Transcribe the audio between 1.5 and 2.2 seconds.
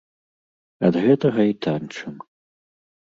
і танчым!